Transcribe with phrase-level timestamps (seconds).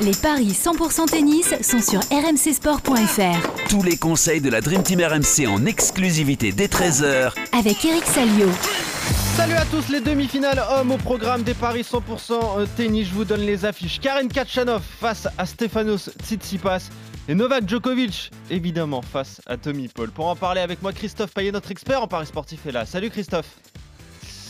[0.00, 3.68] Les paris 100% tennis sont sur rmcsport.fr.
[3.68, 8.48] Tous les conseils de la Dream Team RMC en exclusivité dès 13h Avec Eric Salio.
[9.36, 13.06] Salut à tous les demi-finales hommes au programme des paris 100% tennis.
[13.06, 14.00] Je vous donne les affiches.
[14.00, 16.88] Karen Kachanov face à Stefanos Tsitsipas
[17.28, 20.10] et Novak Djokovic évidemment face à Tommy Paul.
[20.10, 22.84] Pour en parler avec moi, Christophe Payet, notre expert en paris sportif est là.
[22.84, 23.58] Salut Christophe.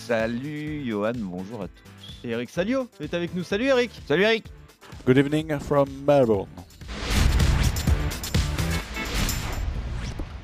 [0.06, 2.26] Salut Johan, bonjour à tous.
[2.26, 3.44] Et Eric Salio est avec nous.
[3.44, 3.90] Salut Eric.
[4.08, 4.44] Salut Eric.
[5.06, 6.46] Good evening from Melbourne.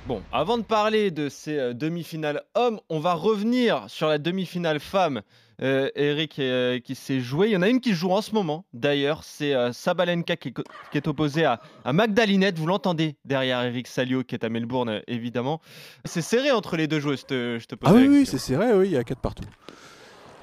[0.07, 4.81] Bon, avant de parler de ces euh, demi-finales hommes, on va revenir sur la demi-finale
[4.81, 5.23] femme.
[5.63, 7.49] Euh, Eric euh, qui s'est joué.
[7.49, 8.65] Il y en a une qui joue en ce moment.
[8.73, 12.59] D'ailleurs, c'est euh, Sabalenka qui est, co- qui est opposée à, à Magdalinette.
[12.59, 15.61] Vous l'entendez derrière Eric Salio qui est à Melbourne, évidemment.
[16.07, 17.21] C'est serré entre les deux joueuses.
[17.21, 19.19] Je te, je te pose Ah oui, oui, c'est serré, oui, il y a 4
[19.21, 19.45] partout.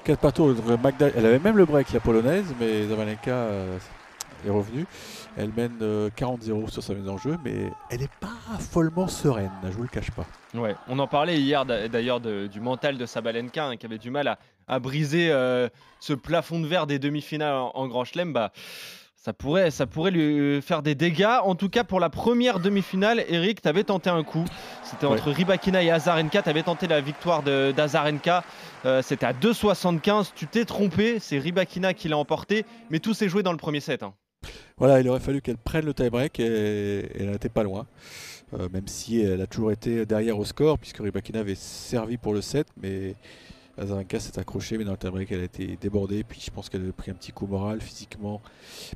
[0.04, 0.54] 4 partout.
[0.80, 1.08] Magda...
[1.16, 3.76] Elle avait même le break, la polonaise, mais Zabalenka euh,
[4.46, 4.86] est revenue.
[5.36, 9.50] Elle mène euh, 40-0 sur sa mise en jeu, mais elle n'est pas follement sereine,
[9.64, 10.26] je vous le cache pas.
[10.54, 14.10] Ouais, on en parlait hier d'a- d'ailleurs du mental de Sabalenka hein, qui avait du
[14.10, 15.68] mal à, à briser euh,
[16.00, 18.32] ce plafond de verre des demi-finales en, en Grand Chelem.
[18.32, 18.50] Bah,
[19.20, 21.40] ça pourrait, ça pourrait lui faire des dégâts.
[21.42, 24.44] En tout cas, pour la première demi-finale, Eric, tu avais tenté un coup.
[24.84, 25.14] C'était Ouais.
[25.14, 26.40] entre Ribakina et Azarenka.
[26.40, 28.42] Tu avais tenté la victoire d'Azarenka.
[28.86, 30.30] Euh, C'était à 2,75.
[30.34, 31.18] Tu t'es trompé.
[31.18, 32.64] C'est Ribakina qui l'a emporté.
[32.90, 34.02] Mais tout s'est joué dans le premier set.
[34.02, 34.14] hein.
[34.78, 37.86] Voilà, il aurait fallu qu'elle prenne le tie-break et, elle n'était pas loin.
[38.54, 42.32] Euh, même si elle a toujours été derrière au score, puisque Rybakina avait servi pour
[42.32, 43.14] le 7, mais
[43.76, 46.24] Azarenka s'est accrochée, mais dans le tie-break, elle a été débordée.
[46.24, 48.40] Puis je pense qu'elle a pris un petit coup moral physiquement.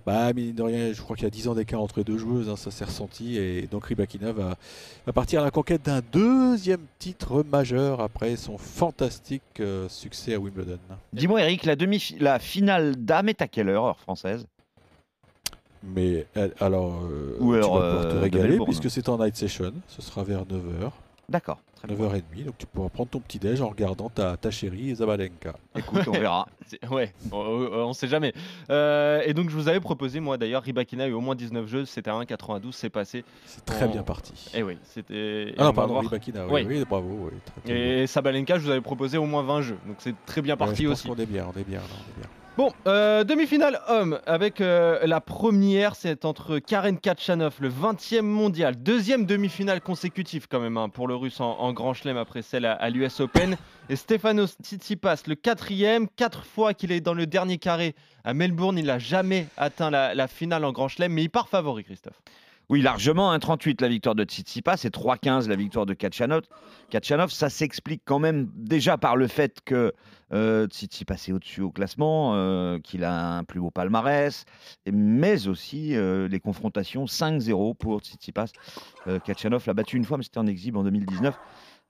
[0.06, 2.16] Bah, mine de rien, je crois qu'il y a 10 ans d'écart entre les deux
[2.16, 3.36] joueuses, hein, ça s'est ressenti.
[3.36, 4.56] Et donc Rybakina va,
[5.04, 10.38] va partir à la conquête d'un deuxième titre majeur après son fantastique euh, succès à
[10.38, 10.78] Wimbledon.
[11.12, 14.46] Dis-moi Eric, la, demi la finale dame est à quelle heure, heure française?
[15.82, 18.64] Mais elle- alors, euh, Ou tu vas pouvoir te euh, régaler Melbourne.
[18.70, 19.72] puisque c'est en night session.
[19.88, 20.90] Ce sera vers 9h,
[21.28, 21.58] D'accord.
[21.74, 21.96] très bien.
[21.96, 22.44] 9h30.
[22.44, 25.54] Donc tu pourras prendre ton petit déj en regardant ta, ta chérie Zabalenka.
[25.76, 26.46] Écoute, on verra.
[26.68, 28.32] C'est- Ouais, on, on- on sait jamais.
[28.70, 31.66] Euh, et donc, je vous avais proposé, moi d'ailleurs, Ribakina a eu au moins 19
[31.66, 31.84] jeux.
[31.84, 32.70] C'était à 1,92.
[32.72, 33.24] C'est passé.
[33.46, 34.32] C'est très bien parti.
[34.54, 35.54] Et oui, c'était.
[35.58, 36.04] Ah on non, va pardon, voir.
[36.04, 36.64] Rybakina, Oui.
[36.66, 37.08] oui, oui, bravo.
[37.24, 38.02] oui, très, très bien.
[38.02, 39.78] Et Sabalenka, je vous avais proposé au moins 20 jeux.
[39.86, 41.08] Donc c'est très bien Ouais, parti je pense aussi.
[41.08, 42.30] qu'on est bien, on est bien, là, on est bien.
[42.58, 48.76] Bon, euh, demi-finale homme avec euh, la première, c'est entre Karen Kachanov, le 20e mondial,
[48.76, 52.74] deuxième demi-finale consécutive quand même hein, pour le russe en, Grand Chelem après celle à,
[52.74, 53.56] à l'US Open.
[53.88, 58.76] Et Stefanos Tsitsipas, le quatrième, quatre fois qu'il est dans le dernier carré à Melbourne,
[58.76, 62.20] il n'a jamais atteint la, la finale en Grand Chelem, mais il part favori, Christophe.
[62.72, 66.40] Oui, largement, 1,38 la victoire de Tsitsipas et 3,15 la victoire de Kachanov.
[66.88, 69.92] Kachanov, ça s'explique quand même déjà par le fait que
[70.32, 74.46] euh, Tsitsipas est au-dessus au classement, euh, qu'il a un plus beau palmarès,
[74.90, 78.52] mais aussi euh, les confrontations 5-0 pour Tsitsipas.
[79.22, 81.38] Kachanov l'a battu une fois, mais c'était en exhibe en 2019.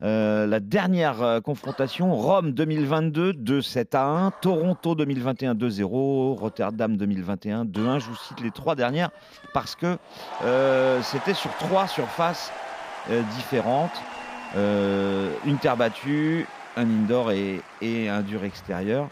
[0.02, 7.66] Euh, la dernière euh, confrontation, Rome 2022, 2-7 à 1, Toronto 2021, 2-0, Rotterdam 2021,
[7.66, 8.00] 2-1.
[8.00, 9.10] Je vous cite les trois dernières
[9.54, 9.96] parce que
[10.44, 12.52] euh, c'était sur trois surfaces
[13.36, 13.92] différentes.
[14.54, 16.46] Une terre battue,
[16.76, 19.08] un indoor et, et un dur extérieur.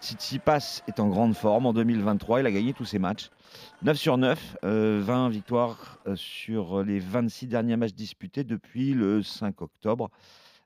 [0.00, 3.30] Tsitsipas est en grande forme en 2023, il a gagné tous ses matchs.
[3.82, 9.22] 9 sur 9, euh, 20 victoires euh, sur les 26 derniers matchs disputés depuis le
[9.22, 10.10] 5 octobre.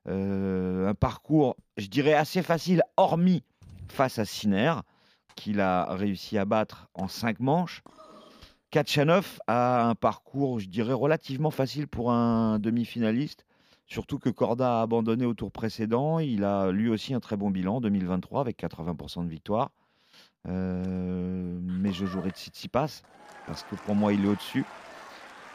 [0.09, 3.45] Euh, un parcours, je dirais, assez facile, hormis
[3.89, 4.75] face à Sinner,
[5.37, 7.83] qu'il a réussi à battre en 5 manches.
[8.71, 13.45] Kachanov a un parcours, je dirais, relativement facile pour un demi-finaliste.
[13.87, 16.19] Surtout que Corda a abandonné au tour précédent.
[16.19, 19.71] Il a lui aussi un très bon bilan en 2023 avec 80% de victoire.
[20.49, 23.03] Euh, mais je jouerai Tsitsipas
[23.47, 24.65] parce que pour moi il est au-dessus.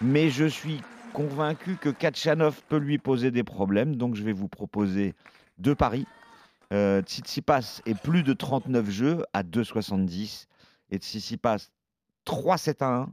[0.01, 0.81] Mais je suis
[1.13, 3.95] convaincu que Kachanov peut lui poser des problèmes.
[3.95, 5.13] Donc je vais vous proposer
[5.57, 6.05] deux paris.
[6.73, 10.45] Euh, Tsitsipas est plus de 39 jeux à 2,70
[10.91, 11.69] et Tsitsipas
[12.25, 13.09] 3,7 à 1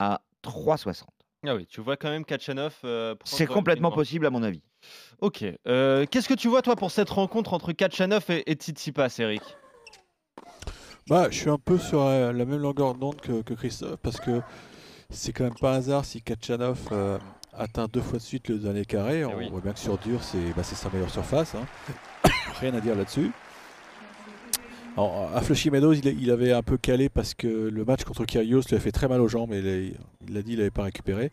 [0.00, 1.04] à 3,60.
[1.46, 2.76] Ah oui, tu vois quand même Kachanov.
[2.84, 4.62] euh, C'est complètement possible à mon avis.
[5.20, 5.44] Ok.
[5.68, 9.42] euh, Qu'est-ce que tu vois toi pour cette rencontre entre Kachanov et, et Tsitsipas, Eric?
[11.08, 14.20] Bah, je suis un peu sur euh, la même longueur d'onde que, que Christophe parce
[14.20, 14.40] que
[15.10, 17.18] c'est quand même pas un hasard si Kachanov euh,
[17.52, 19.24] atteint deux fois de suite le dernier carré.
[19.24, 19.48] On oui.
[19.50, 21.54] voit bien que sur dur, c'est bah, sa meilleure surface.
[21.54, 21.66] hein.
[22.60, 23.30] Rien à dire là-dessus.
[24.96, 28.76] À Flushing Meadows, il, avait un peu calé parce que le match contre Kyrgios lui
[28.76, 29.94] a fait très mal aux jambes et
[30.28, 31.32] il l'a dit, il n'avait pas récupéré.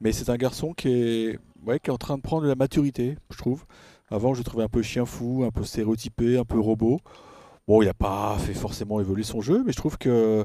[0.00, 2.54] Mais c'est un garçon qui est, ouais, qui est en train de prendre de la
[2.54, 3.64] maturité, je trouve.
[4.10, 7.00] Avant, je le trouvais un peu chien fou, un peu stéréotypé, un peu robot.
[7.66, 10.44] Bon, il n'a pas fait forcément évoluer son jeu, mais je trouve que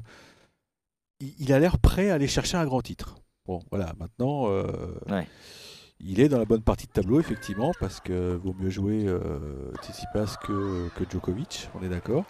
[1.19, 3.16] il, a l'air prêt à aller chercher un grand titre.
[3.45, 4.63] Bon, voilà, maintenant, euh,
[5.10, 5.27] Ouais.
[6.00, 9.71] il est dans la bonne partie de tableau, effectivement, parce que vaut mieux jouer euh,
[9.81, 12.24] Tsitsipas que, que Djokovic, on est d'accord.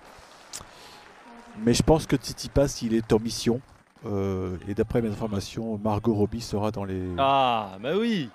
[1.59, 3.62] Mais je pense que Tsitsipas, il est en mission.
[4.06, 7.03] euh, et d'après mes informations, Margot Robbie sera dans les.
[7.18, 8.30] Ah, bah oui.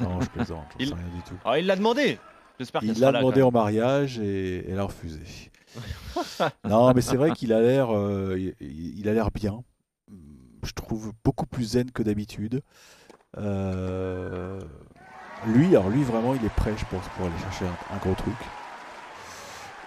[0.00, 1.34] Non, je plaisante, j'en Il- rien du tout.
[1.44, 2.18] Alors, il l'a demandé.
[2.58, 5.20] J'espère Il l'a demandé en mariage et elle a refusé.
[6.64, 9.62] non, mais c'est vrai qu'il a l'air, euh, il, il a l'air bien.
[10.62, 12.62] Je trouve beaucoup plus zen que d'habitude.
[13.38, 14.58] Euh,
[15.46, 18.14] lui, alors lui vraiment, il est prêt, je pense, pour aller chercher un, un gros
[18.14, 18.34] truc.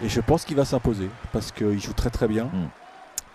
[0.01, 2.45] Et je pense qu'il va s'imposer parce qu'il joue très très bien.
[2.45, 2.69] Mm.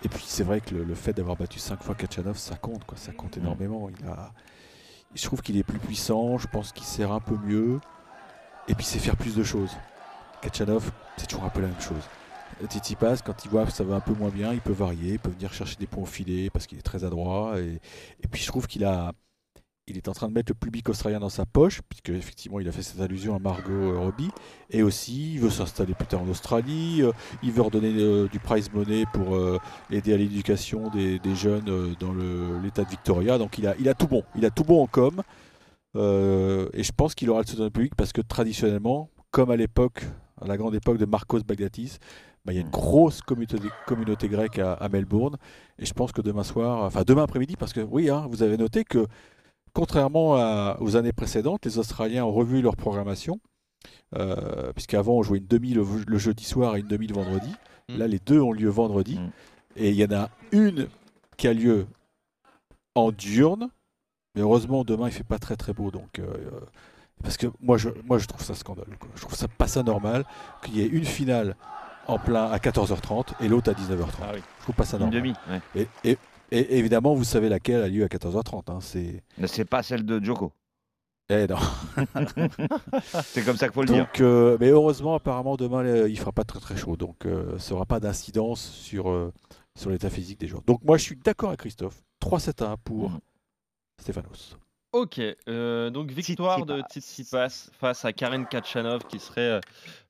[0.05, 2.85] Et puis c'est vrai que le, le fait d'avoir battu 5 fois Kachanov, ça compte,
[2.85, 2.97] quoi.
[2.97, 3.41] Ça compte Mm.
[3.41, 3.89] énormément.
[3.91, 4.33] Il a,
[5.15, 6.39] je trouve qu'il est plus puissant.
[6.39, 7.81] Je pense qu'il sert un peu mieux.
[8.69, 9.71] Et puis c'est faire plus de choses.
[10.41, 12.03] Kachanov, c'est toujours un peu la même chose.
[12.67, 15.19] Tsitsipas, quand il voit que ça va un peu moins bien, il peut varier, il
[15.19, 17.59] peut venir chercher des points au filet parce qu'il est très adroit.
[17.59, 17.81] Et,
[18.31, 19.13] puis je trouve qu'il a,
[19.87, 22.69] il est en train de mettre le public australien dans sa poche, puisque effectivement il
[22.69, 24.31] a fait cette allusion à Margot euh, Robbie.
[24.71, 27.13] Et aussi, il veut s'installer plus tard en Australie, euh,
[27.43, 29.39] il veut redonner euh, du prize money pour
[29.91, 32.15] aider à l'éducation des, des jeunes dans
[32.63, 33.37] l'état de Victoria.
[33.39, 35.23] Donc il a, il a tout bon, il a tout bon en com.
[35.97, 39.57] Euh, et je pense qu'il aura le soutien du public parce que traditionnellement, comme à
[39.57, 40.05] l'époque,
[40.41, 41.99] à la grande époque de Marcos Bagdatis,
[42.45, 42.73] bah, il y a une Mm.
[42.73, 45.37] grosse communauté, communauté grecque à, à Melbourne.
[45.79, 48.57] Et je pense que demain soir, enfin demain après-midi, parce que oui, hein, vous avez
[48.57, 49.07] noté que
[49.73, 53.41] contrairement à- aux années précédentes, les Australiens ont revu leur programmation.
[54.17, 57.53] Euh, Puisqu'avant, on jouait une demi le, le jeudi soir et une demi le vendredi.
[57.89, 57.97] Mm.
[57.99, 59.19] Là, les deux ont lieu vendredi.
[59.19, 59.31] Mm.
[59.77, 60.89] Et il y en a une
[61.37, 61.87] qui a lieu
[62.95, 63.69] en diurne.
[64.35, 65.91] Mais heureusement, demain, il fait pas très très beau.
[65.91, 66.27] Donc, euh,
[67.23, 68.97] parce que moi je, moi, je trouve ça scandaleux.
[68.99, 69.09] quoi.
[69.15, 70.25] Je trouve ça pas ça normal
[70.63, 71.57] qu'il y ait une finale
[72.07, 74.09] en plein à 14h30 et l'autre à 19h30.
[74.23, 74.41] Ah oui.
[74.59, 75.23] Je trouve pas ça Une normal.
[75.23, 75.35] demi.
[75.49, 75.87] ouais.
[76.05, 76.19] Et, et-
[76.51, 78.71] et évidemment, vous savez laquelle a lieu à 14h30.
[78.71, 79.23] hein, c'est.
[79.39, 80.53] Mais c'est pas celle de Joko.
[81.31, 81.57] Eh non.
[83.25, 84.07] C'est comme ça qu'il faut le dire.
[84.21, 86.97] Euh, mais heureusement, apparemment, demain, euh, il fera pas très très chaud.
[86.97, 89.33] Donc, euh, ça aura pas d'incidence sur, euh,
[89.75, 90.63] sur l'état physique des joueurs.
[90.67, 92.03] Donc, moi, je suis d'accord avec Christophe.
[92.21, 93.19] 3-7-1 pour Mhm.
[94.05, 94.59] Stéphanos.
[94.93, 95.19] Ok,
[95.49, 97.49] euh, donc victoire de Tsitsipas.
[97.49, 99.61] Tsitsipas face à Karen Kachanov qui serait euh,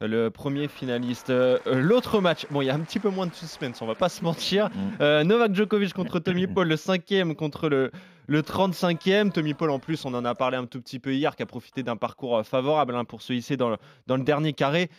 [0.01, 1.31] le premier finaliste.
[1.31, 3.95] Euh, L'autre match, bon, il y a un petit peu moins de suspense, on va
[3.95, 4.69] pas se mentir.
[4.69, 4.73] Mm.
[5.01, 7.93] Euh, Novak Djokovic contre Tommy Paul, le cinquième contre le,
[8.27, 9.31] le 35e.
[9.31, 11.47] Tommy Paul, en plus, on en a parlé un tout petit peu hier, qui a
[11.47, 13.77] profité d'un parcours favorable hein, pour se hisser dans le,
[14.09, 14.91] dans le dernier carré.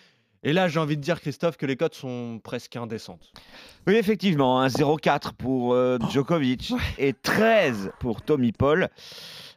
[0.45, 3.33] Et là, j'ai envie de dire, Christophe, que les cotes sont presque indécentes.
[3.87, 8.89] Oui, effectivement, un 0,4 pour euh, Djokovic et 13 pour Tommy Paul.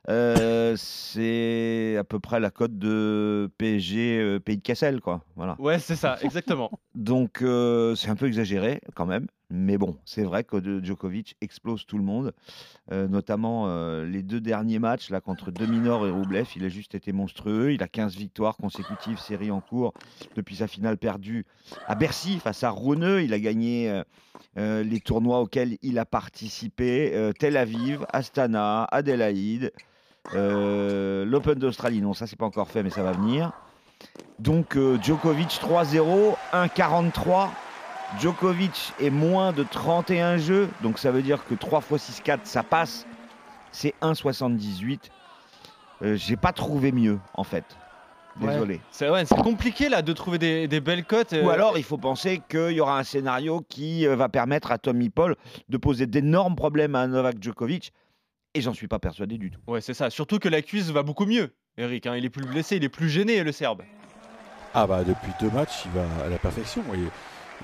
[0.08, 5.22] Euh, c'est à peu près la cote de PSG euh, Pays de Cassel, quoi.
[5.36, 5.56] Voilà.
[5.58, 6.70] Ouais, c'est ça, exactement.
[6.94, 11.86] Donc euh, c'est un peu exagéré quand même, mais bon, c'est vrai que Djokovic explose
[11.86, 12.34] tout le monde,
[12.90, 13.66] notamment
[14.02, 17.72] les deux derniers matchs là contre Dominor et Roublev, il a juste été monstrueux.
[17.72, 19.94] Il a 15 victoires consécutives, série en cours
[20.36, 21.46] depuis sa finale perdue
[21.86, 23.22] à Bercy face à Rouneux.
[23.22, 24.02] Il a gagné
[24.56, 29.72] les tournois auxquels il a participé Tel Aviv, Astana, Adélaïde,
[30.34, 32.02] l'Open d'Australie.
[32.02, 33.52] Non, ça c'est pas encore fait, mais ça va venir.
[34.38, 37.48] Donc Djokovic 3-0, 1-43.
[38.20, 42.62] Djokovic est moins de 31 jeux, donc ça veut dire que 3 x 6-4 ça
[42.62, 43.06] passe.
[43.70, 44.98] C'est 1,78.
[46.02, 47.64] Euh, J'ai pas trouvé mieux en fait.
[48.40, 48.52] Ouais.
[48.52, 48.80] Désolé.
[48.92, 51.32] C'est ouais, compliqué là de trouver des, des belles cotes.
[51.32, 54.70] Ou euh, alors il faut penser qu'il y aura un scénario qui euh, va permettre
[54.70, 55.36] à Tommy Paul
[55.68, 57.92] de poser d'énormes problèmes à Novak Djokovic.
[58.54, 59.60] Et j'en suis pas persuadé du tout.
[59.66, 60.08] Ouais, c'est ça.
[60.08, 62.06] Surtout que la cuisse va beaucoup mieux, Eric.
[62.06, 62.16] hein.
[62.16, 63.82] Il est plus blessé, il est plus gêné, le Serbe.
[64.72, 66.82] Ah bah depuis deux matchs, il va à la perfection.
[66.94, 66.98] Et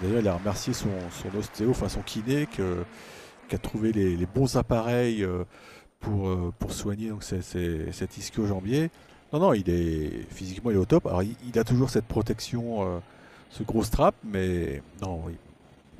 [0.02, 2.84] D'ailleurs, il a remercié son, son ostéo, enfin son kiné, que-
[3.48, 5.44] qui a trouvé les, les bons appareils euh,
[6.00, 8.90] pour, euh, pour soigner donc, cet ischio-jambier.
[9.32, 11.06] Non, non, il est physiquement il est au top.
[11.06, 12.98] Alors il, il a toujours cette protection, euh,
[13.50, 15.36] ce gros strap, mais non, il,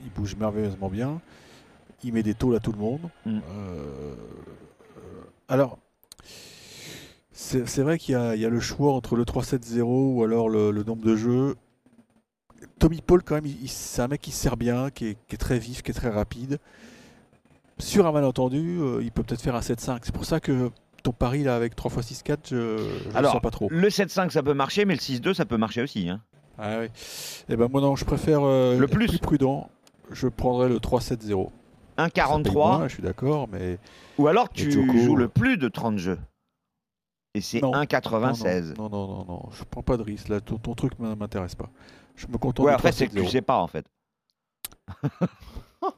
[0.04, 1.20] il bouge merveilleusement bien.
[2.02, 3.00] Il met des tôles à tout le monde.
[3.24, 3.38] Mm.
[3.38, 4.14] Euh,
[5.48, 5.78] alors,
[7.32, 9.82] c'est vrai qu'il y, a- il y a le choix entre le 3-7-0
[10.14, 11.56] ou alors le, le nombre de jeux.
[12.78, 15.38] Tommy Paul, quand même, c'est un mec qui se sert bien, qui est, qui est
[15.38, 16.59] très vif, qui est très rapide.
[17.78, 19.99] Sur un malentendu, euh, il peut peut-être faire un 7-5.
[20.02, 20.71] C'est pour ça que
[21.02, 22.56] ton pari là avec 3 x 6-4, je
[23.11, 23.68] ne Alors, sens pas trop.
[23.71, 26.09] Le 7-5 ça peut marcher, mais le 6-2 ça peut marcher aussi.
[26.09, 26.21] hein.
[26.56, 26.87] Ah oui.
[27.49, 29.18] Eh ben moi non, je préfère euh, Le plus.
[29.18, 29.68] prudent.
[30.12, 31.49] Je prendrais le 3-7-0.
[31.99, 32.52] Ça paye 1,43.
[32.52, 33.78] moins, je suis d'accord, mais
[34.18, 36.18] Ou alors tu joues le plus de 30 jeux.
[37.35, 37.73] Et c'est Non.
[37.73, 38.76] 1,96.
[38.78, 40.28] Non, non, non, non, non, je prends pas de risque.
[40.28, 41.68] Là, ton, ton truc ne m'intéresse pas.
[42.16, 43.30] Je me contente Ouais, du après c'est que tu 3-7-0.
[43.30, 43.87] sais pas en fait.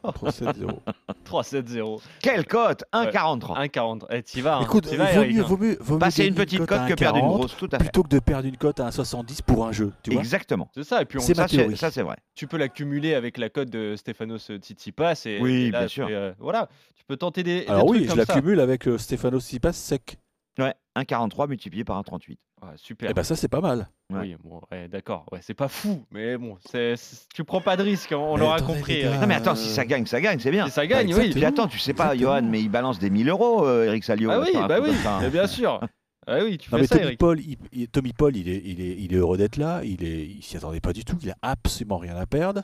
[0.03, 0.81] Entre 7-0.
[1.25, 2.01] 3-7-0.
[2.21, 2.83] Quelle cote?
[2.93, 3.69] 1,43.
[3.69, 4.07] 1,40.
[4.11, 4.57] Eh, t'y vas.
[4.57, 4.63] hein.
[4.63, 5.47] Écoute, T'y vas, vaut Eric, mieux, hein.
[5.47, 7.79] vaut mieux, vaut mieux Passer une petite cote que perdre une 1,40 grosse, tout à
[7.79, 7.85] fait.
[7.85, 10.21] Plutôt que de perdre une cote à 1,70 pour un jeu, tu vois.
[10.21, 10.69] Exactement.
[10.75, 11.03] C'est ça.
[11.03, 11.77] Et puis on, C'est Ça, ma c'est théorie.
[11.77, 12.17] ça, c'est vrai.
[12.35, 15.23] tu peux l'accumuler avec la cote de Stefanos Tsitsipas.
[15.27, 16.09] Et, Oui, et là, bien sûr.
[16.09, 16.69] c'est, euh, voilà.
[16.97, 17.61] Tu peux tenter des.
[17.61, 18.35] des Alors oui, trucs je comme ça.
[18.35, 20.19] l'accumule avec euh, Stefano Tsitsipas sec.
[20.59, 22.39] Ouais, 1,43 multiplié par 1,38.
[22.63, 23.11] Ouais, super.
[23.11, 23.89] Et ben ça c'est pas mal.
[24.11, 24.21] Ouais.
[24.21, 25.27] Oui, bon, ouais, d'accord.
[25.31, 28.35] Ouais, c'est pas fou, mais bon, c'est, c'est- tu prends pas de risque, on, on
[28.35, 28.93] Mais l'aura attendez, compris.
[28.95, 29.13] les Eric.
[29.15, 29.21] gars.
[29.21, 30.65] Non mais attends, Euh, si ça gagne, ça gagne, c'est bien.
[30.67, 31.31] Si ça gagne, Bah, oui.
[31.31, 32.39] Puis attends, tu sais pas, Exactement.
[32.41, 34.31] Johan, mais il balance des 1000 euros, euh, Eric Salio.
[34.31, 35.21] Ah là, oui, un bah coup oui, comme ça, hein.
[35.23, 35.81] mais bien sûr.
[36.29, 37.19] Ah oui, tu Non fais mais ça, Tommy Eric.
[37.21, 39.83] Paul, il, il- Tommy Paul, il est, il est, il est heureux d'être là.
[39.85, 41.17] Il est, il s'y attendait pas du tout.
[41.23, 42.63] Il a absolument rien à perdre.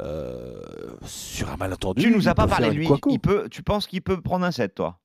[0.00, 0.62] Euh,
[1.04, 2.00] sur un malentendu.
[2.00, 2.86] Tu nous il as pas peut parlé faire de une lui.
[2.86, 3.10] couaco.
[3.10, 5.00] Il peut, tu penses qu'il peut prendre un 7, toi?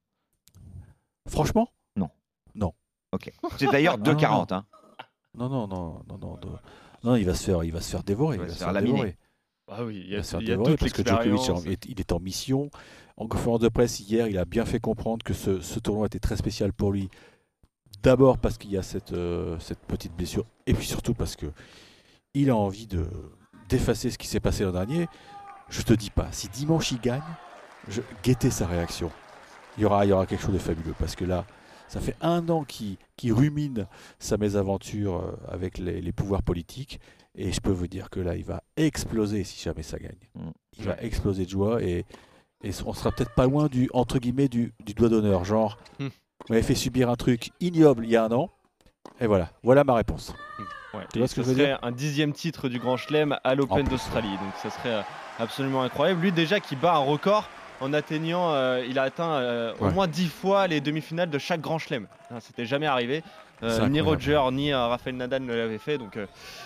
[1.27, 1.69] Franchement,
[3.11, 3.31] Ok.
[3.57, 4.53] C'est d'ailleurs Ah, non, 2,40.
[4.53, 4.65] Hein.
[5.35, 6.59] non, non, non, non, non, non,
[7.03, 8.37] non, il va se faire, il va se faire dévorer.
[8.37, 8.93] Il va se faire laminer.
[8.93, 9.17] dévorer.
[9.67, 11.03] Ah oui, il y Il a, va se faire il y a toute parce que
[11.05, 12.69] Djokovic il est en mission.
[13.17, 16.19] En conférence de presse hier, il a bien fait comprendre que ce, ce tournoi était
[16.19, 17.09] très spécial pour lui.
[18.01, 21.47] D'abord parce qu'il y a cette, euh, cette petite blessure, et puis surtout parce que
[22.33, 23.05] il a envie de
[23.69, 25.07] d'effacer ce qui s'est passé l'an dernier.
[25.69, 27.21] Je te dis pas, si dimanche il gagne,
[27.87, 29.11] je, guettez sa réaction.
[29.77, 31.45] Il y aura, il y aura quelque chose de fabuleux parce que là,
[31.91, 36.99] ça fait un an qu'il qu'il rumine sa mésaventure euh, avec les, les pouvoirs politiques.
[37.35, 40.17] Et je peux vous dire que là, il va exploser si jamais ça gagne.
[40.35, 40.49] Mm.
[40.79, 42.05] Il va exploser de joie et,
[42.63, 45.43] et on sera peut-être pas loin du entre guillemets du, du doigt d'honneur.
[45.45, 46.07] Genre, Mm.
[46.07, 48.49] on m'avait fait subir un truc ignoble il y a un an.
[49.19, 50.33] Et voilà, voilà ma réponse.
[50.93, 53.55] Ouais, Tu vois ce que je veux serait un dixième titre du Grand Chelem à
[53.55, 54.31] l'Open d'Australie.
[54.43, 55.01] Donc ça serait euh,
[55.39, 56.21] absolument incroyable.
[56.21, 57.49] Lui déjà qui bat un record
[57.81, 61.61] en atteignant, euh, il a atteint euh, au moins dix fois les demi-finales de chaque
[61.61, 62.07] Grand Chelem.
[62.29, 63.23] Hein, C'était jamais arrivé.
[63.63, 64.01] Euh, ni.
[64.01, 65.99] Roger ni Rafael Nadal ne l'avaient fait.
[65.99, 66.17] Donc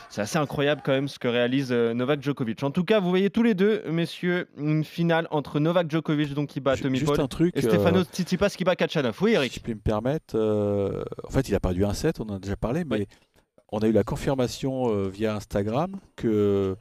[0.09, 2.63] c'est assez incroyable quand même ce que réalise Novak Djokovic.
[2.63, 6.47] En tout cas, vous voyez tous les deux, messieurs, une finale entre Novak Djokovic donc
[6.47, 7.55] qui bat Tommy Paul truc.
[7.57, 9.17] et Stefanos Tsitsipas qui bat Kachanov.
[9.21, 9.53] Oui, Si Eric.
[9.55, 12.55] je peux me permettre, en fait, il a perdu un set, on en a déjà
[12.55, 13.07] parlé, mais Oui.
[13.73, 16.77] on a eu la confirmation via Instagram que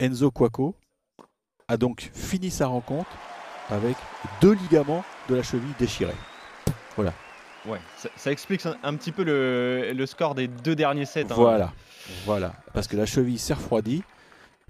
[0.00, 0.74] Enzo Cuoco
[1.68, 3.08] a donc fini sa rencontre
[3.70, 3.96] avec
[4.40, 6.14] deux ligaments de la cheville déchirés.
[7.64, 11.26] Ouais, ça, ça explique un, un petit peu le, le score des deux derniers sets.
[11.30, 11.34] hein.
[11.36, 11.72] Voilà,
[12.26, 12.54] voilà.
[12.74, 14.02] Parce que la cheville s'est refroidie.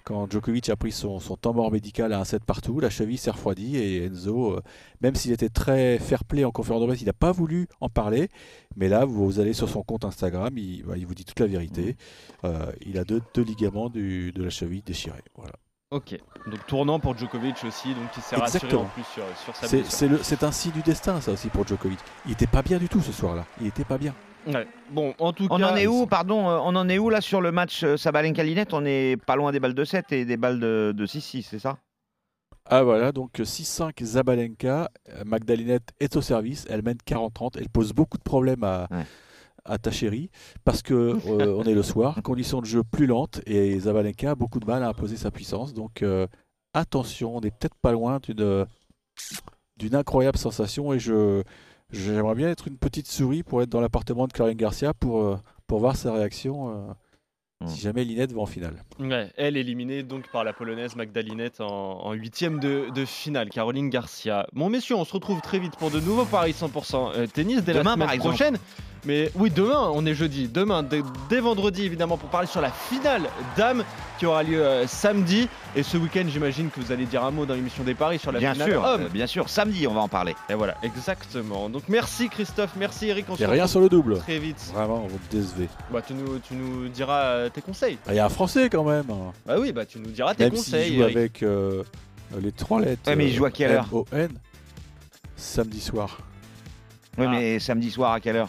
[0.04, 3.16] Quand Djokovic a pris son, son temps mort médical à un set partout, la cheville
[3.18, 4.60] s'est refroidie et Enzo, euh,
[5.00, 8.28] même s'il était très fair-play en conférence de presse, il n'a pas voulu en parler.
[8.76, 11.38] Mais là, vous, vous allez sur son compte Instagram, il, bah, il vous dit toute
[11.38, 11.96] la vérité.
[12.44, 15.22] Euh, il a deux, deux ligaments du- de la cheville déchirés.
[15.36, 15.52] Voilà.
[15.92, 19.66] Ok, donc tournant pour Djokovic aussi, donc il s'est rassuré en plus sur, sur sa
[19.66, 19.92] C'est- blessure.
[19.98, 21.98] C'est le- c'est un signe du destin, ça aussi, pour Djokovic.
[22.24, 23.44] Il n'était pas bien du tout ce soir-là.
[23.60, 24.14] Il n'était pas bien.
[24.46, 24.66] Ouais.
[24.90, 27.20] Bon, en tout On cas, en est où, pardon, euh, on en est où là
[27.20, 28.72] sur le match euh, Sabalenka-Linette?
[28.72, 31.58] On est pas loin des balles de 7 et des balles de, de 6-6, c'est
[31.58, 31.76] ça?
[32.64, 37.92] Ah voilà, donc 6-5 Zabalenka, euh, Magdalinette est au service, elle mène 40-30, elle pose
[37.92, 39.04] beaucoup de problèmes à, Ouais.
[39.64, 40.30] À ta chérie
[40.64, 40.94] parce que
[41.26, 44.66] euh, on est le soir, conditions de jeu plus lentes et Zabalenka a beaucoup de
[44.66, 45.74] mal à imposer sa puissance.
[45.74, 46.26] Donc euh,
[46.74, 48.66] attention, on n'est peut-être pas loin d'une
[49.78, 51.42] d'une incroyable sensation et je
[51.90, 55.36] j'aimerais bien être une petite souris pour être dans l'appartement de Caroline Garcia pour, euh,
[55.66, 56.92] pour voir sa réaction euh,
[57.62, 57.68] Mm.
[57.68, 58.82] si jamais Linette va en finale.
[58.98, 64.46] ouais, elle éliminée donc par la polonaise Magdalinette en, huitième de, de finale, Caroline Garcia.
[64.52, 67.72] Bon messieurs, on se retrouve très vite pour de nouveaux paris 100% euh, tennis dès
[67.72, 68.34] Demain, la semaine par exemple.
[68.36, 68.58] prochaine.
[69.04, 70.46] Mais oui, demain, on est jeudi.
[70.48, 73.22] Demain, dès, dès vendredi évidemment, pour parler sur la finale
[73.56, 73.82] dames
[74.18, 75.48] qui aura lieu euh, samedi.
[75.74, 78.30] Et ce week-end, j'imagine que vous allez dire un mot dans l'émission des paris sur
[78.30, 79.48] la Bien finale sûr, euh, bien sûr.
[79.48, 80.36] Samedi, on va en parler.
[80.48, 81.68] Et voilà, exactement.
[81.68, 83.26] Donc merci Christophe, merci Eric.
[83.28, 84.18] On se Et rien retrouve sur le double.
[84.18, 84.70] très vite.
[84.72, 85.68] Vraiment, vous me décevez.
[85.90, 87.98] Bah, tu, nous, tu nous diras euh, tes conseils.
[88.06, 89.06] Ah, Il y a un Français quand même.
[89.46, 90.94] Bah oui, bah tu nous diras tes Même conseils.
[90.94, 91.16] joue Eric.
[91.16, 91.82] avec euh,
[92.40, 93.02] les trois lettres.
[93.08, 93.88] Ouais, mais il joue à quelle heure
[95.36, 96.18] samedi soir.
[97.18, 97.30] Oui, Ah.
[97.32, 98.48] mais samedi soir à quelle heure?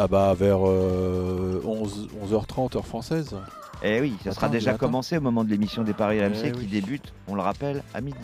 [0.00, 3.34] Ah bah vers euh, 11, 11h30 heure française.
[3.82, 6.58] Eh oui, ça sera déjà commencé au moment de l'émission des paris RMC Eh qui
[6.60, 6.66] oui.
[6.66, 8.16] débute, on le rappelle, à midi.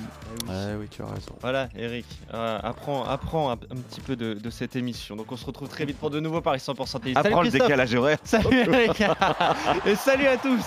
[0.48, 1.32] Ouais, oui, tu as raison.
[1.40, 3.56] Voilà, Eric, euh, apprends, apprends un, un
[3.88, 5.14] petit peu de, de cette émission.
[5.16, 7.14] Donc on se retrouve très vite pour de nouveaux paris 100% tennis.
[7.14, 7.68] Salut Apprends le Christophe.
[7.68, 8.18] décalage horaire.
[8.24, 9.02] Salut Eric.
[9.86, 10.64] Et salut à tous.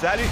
[0.00, 0.24] Salut